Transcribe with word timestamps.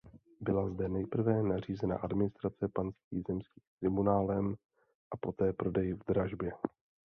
Byla 0.41 0.69
zde 0.69 0.89
nejprve 0.89 1.43
nařízena 1.43 1.95
administrace 1.97 2.67
panství 2.67 3.23
zemským 3.27 3.63
tribunálem 3.79 4.55
a 5.11 5.17
poté 5.17 5.53
prodej 5.53 5.93
v 5.93 5.99
dražbě. 6.07 6.53